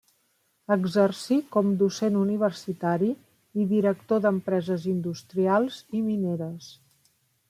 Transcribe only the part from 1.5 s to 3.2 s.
com docent universitari